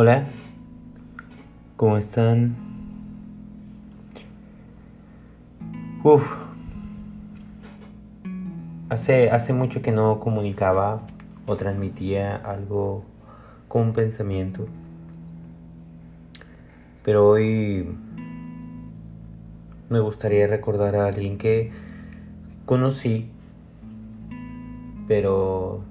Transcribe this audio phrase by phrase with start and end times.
[0.00, 0.28] Hola,
[1.74, 2.54] ¿cómo están?
[6.04, 6.22] Uf,
[8.90, 11.00] hace, hace mucho que no comunicaba
[11.48, 13.02] o transmitía algo
[13.66, 14.68] con un pensamiento,
[17.02, 17.88] pero hoy
[19.90, 21.72] me gustaría recordar a alguien que
[22.66, 23.32] conocí,
[25.08, 25.82] pero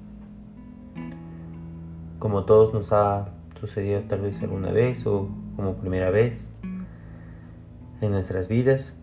[2.20, 6.50] como todos nos ha sucedido tal vez alguna vez o como primera vez
[8.02, 8.94] en nuestras vidas.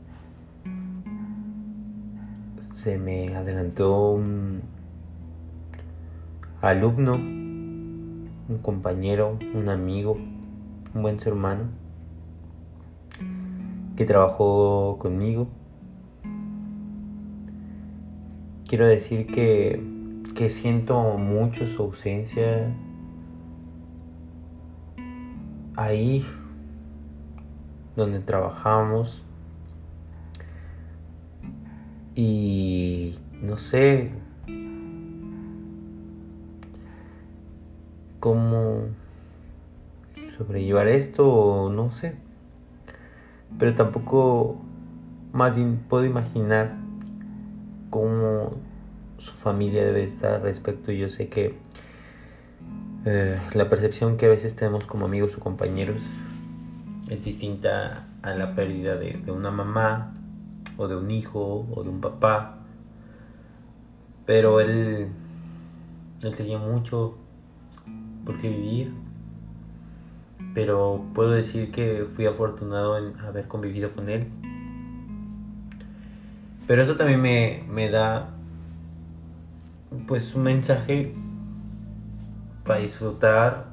[2.72, 4.62] Se me adelantó un
[6.60, 10.18] alumno, un compañero, un amigo,
[10.94, 11.64] un buen ser humano
[13.96, 15.48] que trabajó conmigo.
[18.66, 19.80] Quiero decir que,
[20.34, 22.74] que siento mucho su ausencia
[25.76, 26.26] ahí
[27.96, 29.22] donde trabajamos.
[32.16, 34.12] Y no sé
[38.20, 38.84] cómo
[40.38, 42.14] sobrellevar esto no sé.
[43.58, 44.60] Pero tampoco
[45.32, 46.76] más bien puedo imaginar
[47.90, 48.52] cómo
[49.18, 50.92] su familia debe estar respecto.
[50.92, 51.56] Yo sé que
[53.06, 56.02] eh, la percepción que a veces tenemos como amigos o compañeros
[57.10, 60.14] es distinta a la pérdida de, una mamá
[60.78, 62.60] o de un hijo o de un papá.
[64.24, 65.08] Pero él,
[66.22, 67.18] él tenía mucho
[68.24, 68.94] por qué vivir.
[70.54, 74.28] Pero puedo decir que fui afortunado en haber convivido con él.
[76.66, 78.30] Pero eso también me, me da
[80.06, 81.14] pues un mensaje
[82.64, 83.66] para disfrutar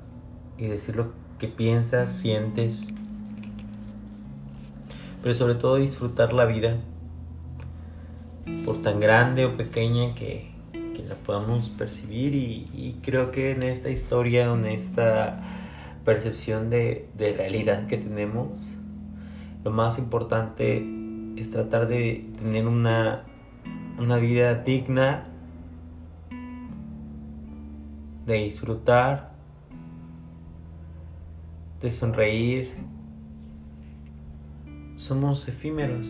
[0.57, 2.87] y decir lo que piensas, sientes,
[5.23, 6.77] pero sobre todo disfrutar la vida,
[8.65, 10.49] por tan grande o pequeña que,
[11.07, 12.35] la podamos percibir.
[12.35, 15.41] Y, creo que en esta historia, en esta
[16.05, 18.67] percepción de, de realidad que tenemos,
[19.63, 20.85] lo más importante
[21.37, 23.23] es tratar de tener una,
[23.97, 25.30] una vida digna
[28.25, 29.31] de disfrutar,
[31.81, 32.71] de sonreír.
[34.95, 36.07] Somos efímeros,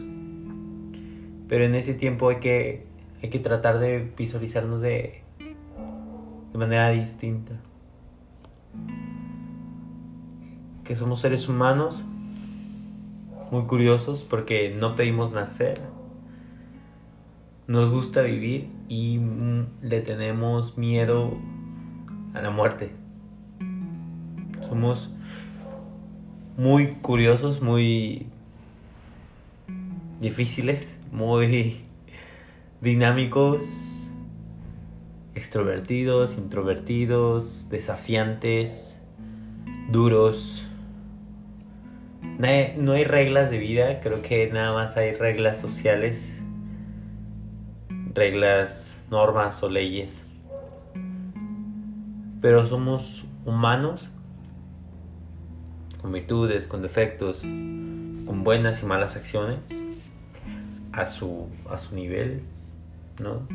[1.48, 2.86] pero en ese tiempo hay que,
[3.24, 5.24] hay que tratar de visualizarnos de,
[6.52, 7.54] de manera distinta.
[10.84, 12.04] Que somos seres humanos
[13.52, 15.80] muy curiosos porque no pedimos nacer.
[17.68, 21.38] Nos gusta vivir y mm, le tenemos miedo
[22.34, 22.92] a la muerte.
[24.68, 25.10] Somos
[26.58, 28.28] muy curiosos, muy
[30.20, 31.82] difíciles, muy
[32.80, 33.64] dinámicos,
[35.36, 38.98] extrovertidos, introvertidos, desafiantes,
[39.90, 40.68] duros.
[42.38, 46.42] No hay, reglas de vida, creo que nada más hay reglas sociales,
[48.14, 50.24] reglas, normas o leyes
[52.42, 54.10] pero somos humanos
[56.02, 59.60] con virtudes, con defectos, con buenas y malas acciones
[60.92, 62.42] a su, a su nivel,
[63.20, 63.48] ¿no?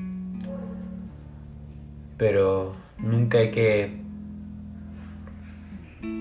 [2.16, 4.00] Pero nunca hay que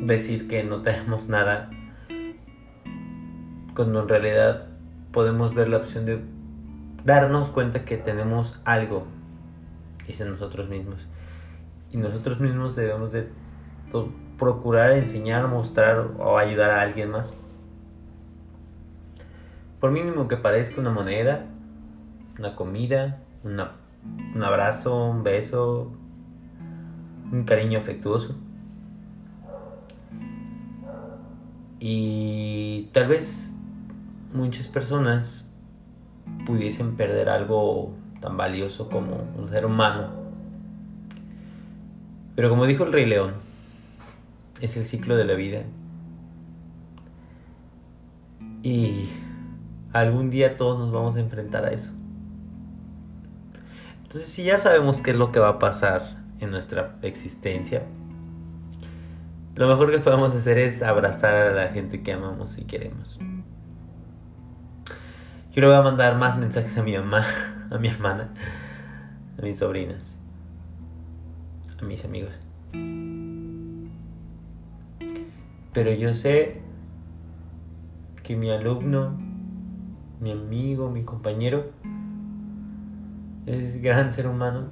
[0.02, 1.70] decir que no tenemos nada
[3.76, 4.68] cuando en realidad
[5.12, 6.20] podemos ver la opción de
[7.04, 9.06] darnos cuenta que tenemos algo,
[10.08, 11.06] dice nosotros mismos
[11.96, 13.30] y nosotros mismos debemos de
[14.38, 17.34] procurar enseñar, mostrar o ayudar a alguien más.
[19.80, 21.46] Por mínimo que parezca una moneda,
[22.38, 25.94] una comida, un abrazo, un beso,
[27.32, 28.36] un cariño afectuoso.
[31.80, 33.56] Y tal vez
[34.34, 35.50] muchas personas
[36.46, 40.25] pudiesen perder algo tan valioso como un ser humano
[42.36, 43.34] pero como dijo el Rey León,
[44.60, 45.64] es el ciclo de la vida.
[48.62, 49.10] Y
[49.94, 51.90] algún día todos nos vamos a enfrentar a eso.
[54.04, 57.84] Entonces, si ya sabemos qué es lo que va a pasar en nuestra existencia,
[59.56, 63.18] lo mejor que podemos hacer es abrazar a la gente que amamos y queremos.
[65.52, 67.26] Yo le voy a mandar más mensajes a mi mamá,
[67.72, 68.34] a mi hermana,
[69.40, 70.18] a mis sobrinas
[71.82, 72.32] a mis amigos.
[75.74, 76.62] Pero yo sé
[78.24, 79.18] que mi alumno,
[80.22, 81.72] mi amigo, mi compañero,
[83.46, 84.70] es gran ser humano.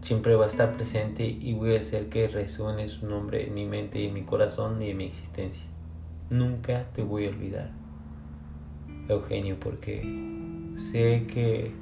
[0.00, 3.64] Siempre va a estar presente y voy a hacer que resuene su nombre en mi
[3.64, 5.62] mente, en mi corazón y en mi existencia.
[6.30, 7.70] Nunca te voy a olvidar,
[9.08, 10.39] Eugenio, porque
[10.74, 11.72] sé que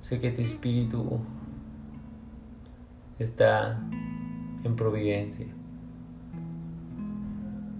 [0.00, 1.20] sé que tu espíritu
[3.18, 3.80] está
[4.64, 5.46] en providencia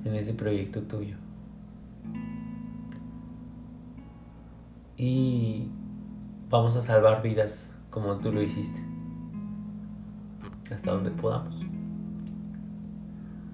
[0.04, 1.16] en ese proyecto tuyo.
[4.96, 5.68] Y
[6.48, 8.80] vamos a salvar vidas como tú lo hiciste.
[10.70, 11.54] Hasta donde podamos.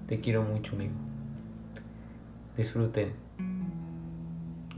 [0.07, 0.93] Te quiero mucho, amigo.
[2.55, 3.28] Disfruten.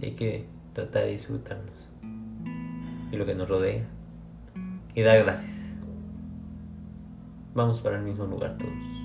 [0.02, 1.90] Y hay que tratar de disfrutarnos.
[3.12, 3.86] Y lo que nos rodea.
[4.96, 5.52] Y dar gracias.
[7.54, 9.01] Vamos para el mismo lugar todos.